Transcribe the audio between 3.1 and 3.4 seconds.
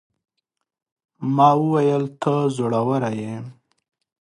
يې.